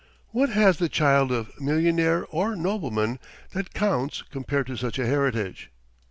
What 0.29 0.49
has 0.49 0.79
the 0.79 0.89
child 0.89 1.31
of 1.31 1.61
millionaire 1.61 2.25
or 2.31 2.55
nobleman 2.55 3.19
that 3.51 3.75
counts 3.75 4.23
compared 4.23 4.65
to 4.65 4.75
such 4.75 4.97
a 4.97 5.05
heritage? 5.05 5.69